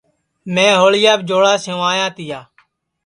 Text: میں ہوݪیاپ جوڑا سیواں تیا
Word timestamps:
میں 0.53 0.71
ہوݪیاپ 0.79 1.19
جوڑا 1.27 1.53
سیواں 1.63 2.09
تیا 2.15 2.39